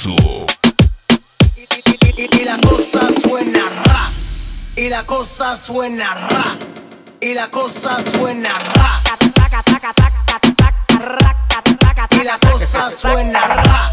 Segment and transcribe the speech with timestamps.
[0.00, 0.46] sabroso.
[2.16, 4.10] Y, la cosa suena ra.
[4.76, 6.56] Y la cosa suena ra.
[7.20, 9.00] Y la cosa suena ra.
[12.10, 13.89] Y la cosa suena ra.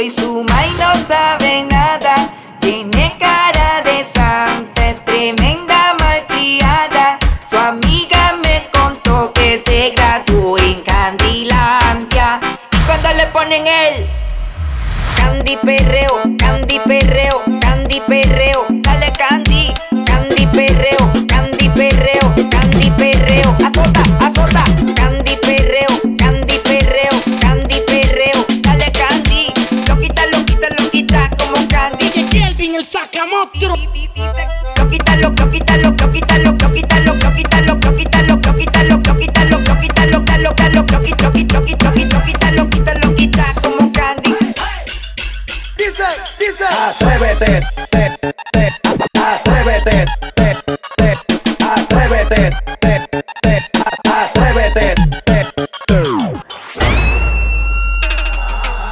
[0.00, 2.30] Y su mai no sabe nada.
[2.60, 7.18] Tiene cara de santa, es tremenda malcriada.
[7.50, 12.40] Su amiga me contó que se graduó en Candilandia.
[12.72, 14.06] Y cuando le ponen el
[15.16, 18.66] Candy perreo, Candy perreo, Candy perreo,
[32.90, 33.76] Sacamotro.
[34.76, 38.50] Lo quítalo, lo quítalo, lo quítalo, lo quítalo, lo quítalo, lo quítalo, lo quítalo, lo
[38.50, 44.34] quítalo, lo quítalo, lo quítalo, lo quítalo, lo quítalo, lo quita como candy.
[45.78, 46.08] Dice,
[46.40, 46.66] dice.
[46.66, 48.18] Atrévete, te,
[48.50, 48.64] te,
[49.20, 50.56] atrévete, te,
[50.96, 51.14] te,
[51.64, 53.08] atrévete, te,
[53.40, 53.54] te,
[54.02, 54.94] atrévete,
[55.24, 55.46] te,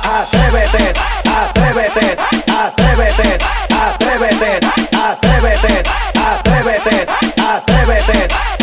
[0.05, 0.93] atrévete,
[1.27, 3.58] atrévete, atrévete.
[4.19, 4.67] Atrévete,
[4.97, 5.83] atrévete,
[6.19, 7.07] atrévete,
[7.39, 8.58] atrévete, atrévete,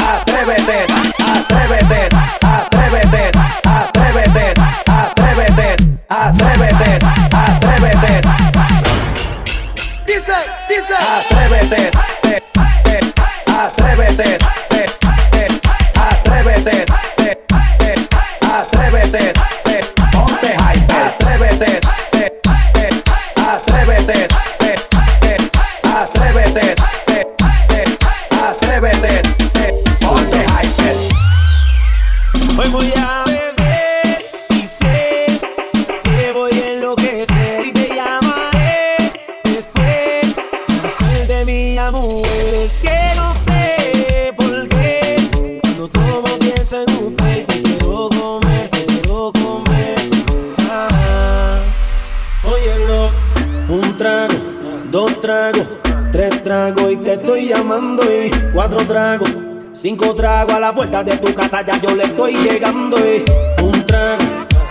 [57.15, 59.29] estoy llamando y cuatro tragos,
[59.73, 63.23] cinco tragos a la puerta de tu casa, ya yo le estoy llegando y
[63.61, 64.23] un trago,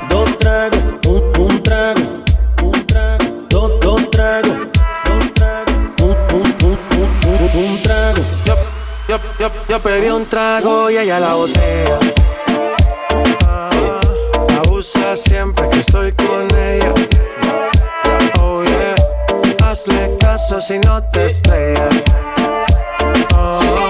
[0.08, 2.00] dos tragos, un, un trago,
[2.62, 4.56] un trago, dos, dos tragos,
[5.06, 8.20] dos tragos, un, un, un, un, trago.
[8.44, 8.56] Yo,
[9.08, 11.98] yo, yo, yo pedí un trago y ella la botella.
[13.46, 13.70] Ah,
[14.64, 16.92] abusa siempre que estoy con ella
[20.34, 22.02] paso si no te estrellas.
[23.36, 23.83] Oh.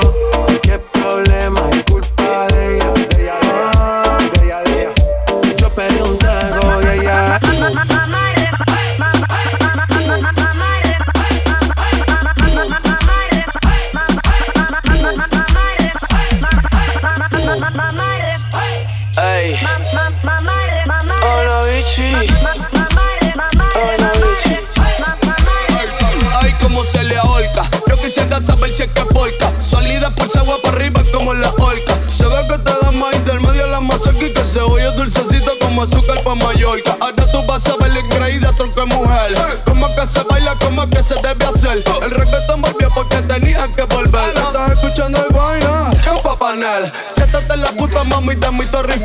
[28.74, 29.52] Si es que porca.
[29.60, 31.98] Salida por agua para arriba como la orca.
[32.08, 35.82] Se ve que te da más del medio la mazorca y que cebolla dulcecito como
[35.82, 36.96] azúcar pa' Mallorca.
[37.00, 39.62] Ahora tú vas a ver la increíble tronco mujer.
[39.64, 41.84] Como que se baila, como que se debe hacer.
[42.02, 44.30] El reggaetón volvió porque tenía que volver.
[44.30, 46.92] Estás escuchando el vaina, en papanel.
[47.14, 48.98] Siéntate en la puta mami de mi Torre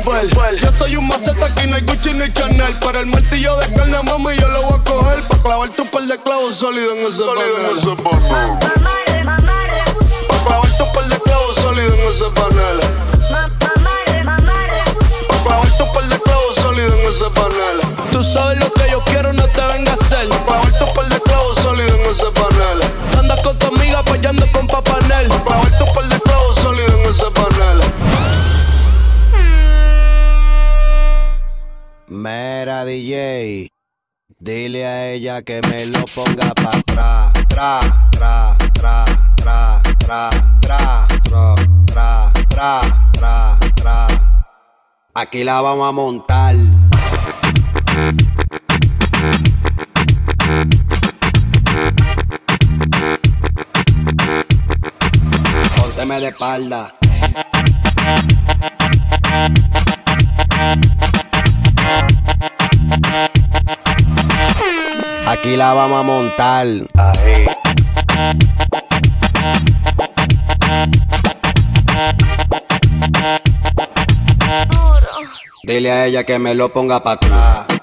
[0.60, 2.78] Yo soy un maceta aquí no hay Gucci ni Chanel.
[2.80, 5.28] Para el martillo de carne, mami, yo lo voy a coger.
[5.28, 9.09] Pa' clavarte un par de clavos sólidos en ese panel
[32.90, 33.68] DJ,
[34.40, 37.78] dile a ella que me lo ponga pa' tra, tra,
[38.10, 39.04] tra, tra,
[39.36, 41.06] tra, tra, tra,
[41.86, 42.80] tra, tra,
[43.12, 44.06] tra, tra.
[45.14, 46.56] Aquí la vamos a montar.
[55.76, 56.92] Pónteme de espalda.
[65.26, 66.66] Aquí la vamos a montar.
[66.94, 67.46] Ahí.
[75.62, 77.79] Dile a ella que me lo ponga pa' atrás.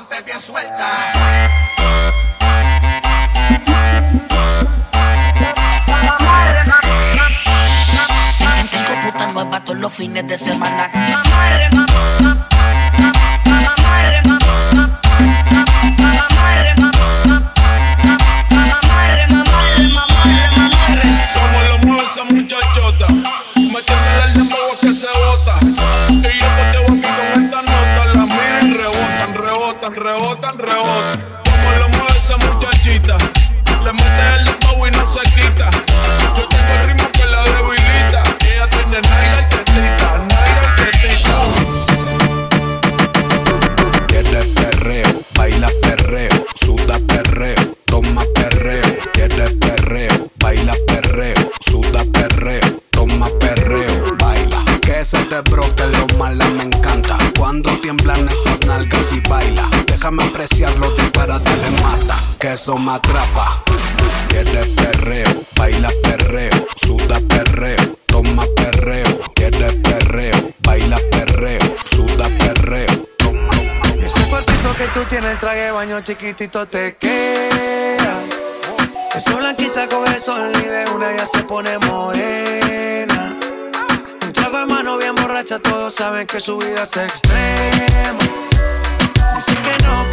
[0.00, 0.88] Ponte bien suelta.
[8.70, 10.90] Tengo puta nueva todos los fines de semana.
[62.60, 63.62] Eso me atrapa.
[64.28, 69.18] Quiere perreo, baila perreo, suda perreo, toma perreo.
[69.34, 72.86] Quiere perreo, baila perreo, suda perreo.
[74.04, 78.14] Ese cuerpito que tú tienes, traje de baño chiquitito te queda.
[79.14, 80.52] Esa blanquita con el sol
[80.94, 83.38] una ya se pone morena.
[84.22, 88.18] Un trago de mano bien borracha, todos saben que su vida es extrema.
[89.34, 90.09] Dicen que no,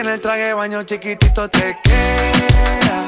[0.00, 3.04] tienes, el traje de baño chiquitito te queda.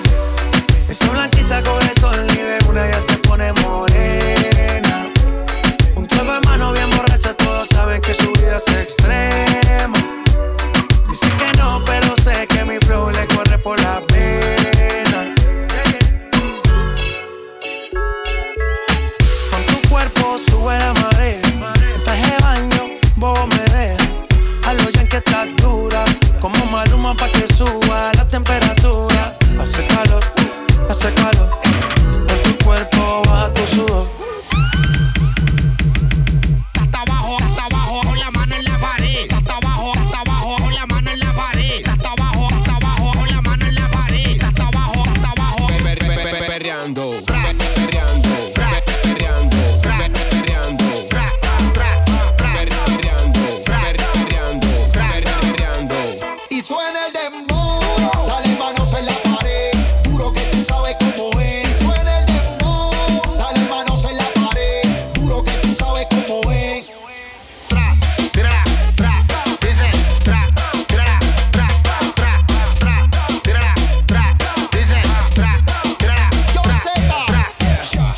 [0.89, 5.11] Esa blanquita con el sol y de una ya se pone morena.
[5.97, 9.99] Un trago de mano bien borracha, todos saben que su vida es extrema.
[11.09, 11.83] Dicen que no,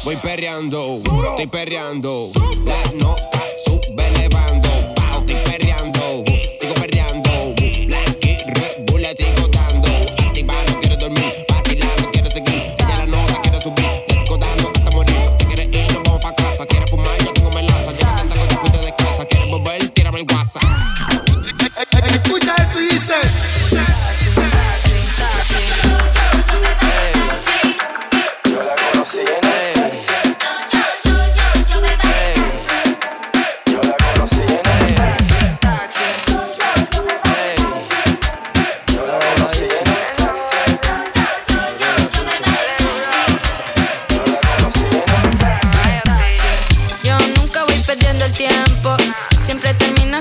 [0.04, 2.30] Voy perreando, estoy perreando.
[2.64, 4.03] La nota sube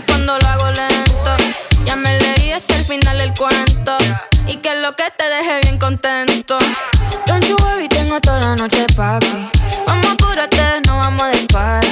[0.01, 1.37] cuando lo hago lento.
[1.85, 3.97] Ya me leí hasta el final del cuento.
[4.47, 6.57] Y que lo que te deje bien contento.
[7.25, 9.49] Don't you worry, tengo toda la noche, papi.
[9.87, 11.83] Vamos, apúrate, no vamos de par.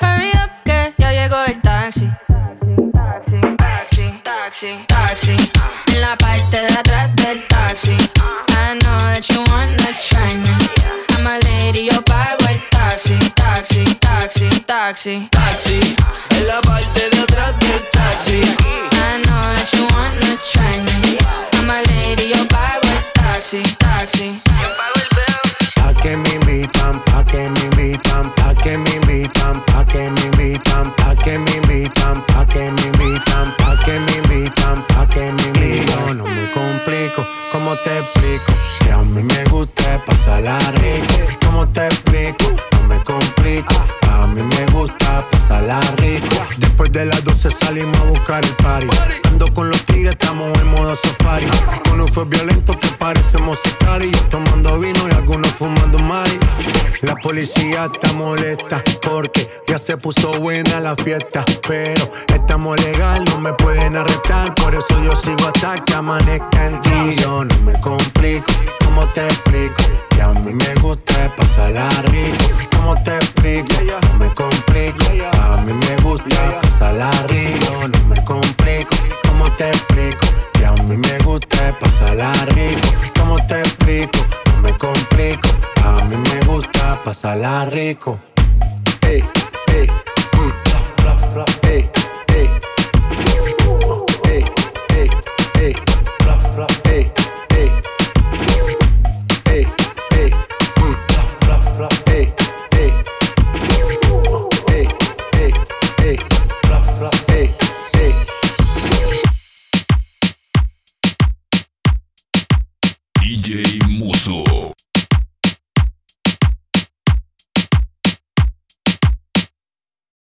[0.00, 2.10] Hurry up, que ya llegó el taxi.
[2.92, 5.36] Taxi, taxi, taxi, taxi.
[5.88, 7.96] En la parte de atrás del taxi.
[8.50, 10.75] I know that you wanna try me.
[11.26, 15.28] I'm a lady, yo pago el taxi, taxi, taxi, taxi.
[15.32, 15.80] Taxi,
[16.36, 18.42] en la parte de atrás del taxi.
[18.92, 21.18] I know that you wanna try me.
[21.54, 24.40] I'm a lady, yo pago el taxi, taxi.
[24.62, 25.34] Yo pago el bill.
[25.74, 29.84] Pa' que me invitan, pa' que me invitan, pa' que me invitan, pa'
[52.54, 56.38] que parecemos y Tomando vino y algunos fumando mari.
[57.02, 61.44] La policía está molesta porque ya se puso buena la fiesta.
[61.66, 62.02] Pero
[62.34, 64.54] estamos legal, no me pueden arrestar.
[64.54, 67.16] Por eso yo sigo hasta que amanezca en ti.
[67.22, 68.52] Yo no me complico,
[68.84, 69.82] ¿cómo te explico?
[70.10, 72.44] Que a mí me gusta pasarla rico.
[72.76, 73.74] ¿Cómo te explico?
[74.12, 75.04] No me complico.
[75.42, 77.88] A mí me gusta pasarla rico.
[77.88, 78.94] No me complico.
[79.28, 80.26] ¿Cómo te explico?
[80.86, 82.88] A mí me gusta pasarla rico.
[83.18, 84.20] ¿Cómo te explico?
[84.52, 85.48] No me complico.
[85.82, 88.20] A mí me gusta pasarla rico.
[89.02, 89.24] Ey,
[89.74, 89.88] ey,
[90.36, 90.52] mm,
[91.66, 91.90] ey,